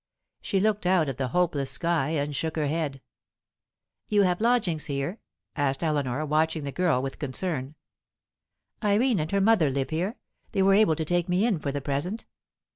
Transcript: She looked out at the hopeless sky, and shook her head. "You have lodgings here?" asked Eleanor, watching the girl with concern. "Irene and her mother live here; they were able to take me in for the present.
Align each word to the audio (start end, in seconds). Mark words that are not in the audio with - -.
She 0.41 0.59
looked 0.59 0.87
out 0.87 1.09
at 1.09 1.19
the 1.19 1.27
hopeless 1.27 1.69
sky, 1.69 2.09
and 2.09 2.35
shook 2.35 2.55
her 2.55 2.65
head. 2.65 3.01
"You 4.09 4.23
have 4.23 4.41
lodgings 4.41 4.87
here?" 4.87 5.19
asked 5.55 5.83
Eleanor, 5.83 6.25
watching 6.25 6.63
the 6.63 6.71
girl 6.71 7.03
with 7.03 7.19
concern. 7.19 7.75
"Irene 8.83 9.19
and 9.19 9.29
her 9.31 9.41
mother 9.41 9.69
live 9.69 9.91
here; 9.91 10.15
they 10.53 10.63
were 10.63 10.73
able 10.73 10.95
to 10.95 11.05
take 11.05 11.29
me 11.29 11.45
in 11.45 11.59
for 11.59 11.71
the 11.71 11.81
present. 11.81 12.25